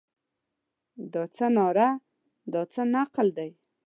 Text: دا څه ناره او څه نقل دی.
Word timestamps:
دا 1.13 1.23
څه 1.35 1.45
ناره 1.57 1.89
او 2.57 2.63
څه 2.73 2.81
نقل 2.93 3.27
دی. 3.37 3.51